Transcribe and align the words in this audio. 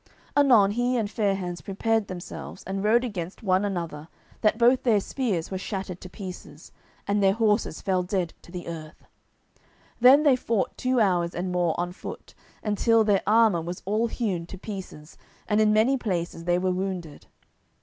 Anon 0.35 0.71
he 0.71 0.97
and 0.97 1.11
Fair 1.11 1.35
hands 1.35 1.61
prepared 1.61 2.07
themselves 2.07 2.63
and 2.63 2.83
rode 2.83 3.03
against 3.03 3.43
one 3.43 3.63
another 3.63 4.07
that 4.41 4.57
both 4.57 4.81
their 4.81 4.99
spears 4.99 5.51
were 5.51 5.59
shattered 5.59 6.01
to 6.01 6.09
pieces, 6.09 6.71
and 7.07 7.21
their 7.21 7.33
horses 7.33 7.81
fell 7.83 8.01
dead 8.01 8.33
to 8.41 8.51
the 8.51 8.67
earth. 8.67 9.05
Then 9.99 10.23
they 10.23 10.35
fought 10.35 10.75
two 10.75 10.99
hours 10.99 11.35
and 11.35 11.51
more 11.51 11.79
on 11.79 11.91
foot, 11.91 12.33
until 12.63 13.03
their 13.03 13.21
armour 13.27 13.61
was 13.61 13.83
all 13.85 14.07
hewn 14.07 14.47
to 14.47 14.57
pieces, 14.57 15.19
and 15.47 15.61
in 15.61 15.71
many 15.71 15.97
places 15.97 16.45
they 16.45 16.57
were 16.57 16.71
wounded. 16.71 17.27